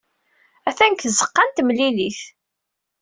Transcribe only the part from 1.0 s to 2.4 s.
tzeɣɣa n temlilit.